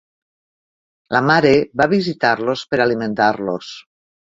La 1.17 1.21
mare 1.33 1.51
va 1.83 1.87
a 1.91 1.93
visitar-los 1.93 2.65
per 2.73 2.83
alimentar-los. 2.89 3.73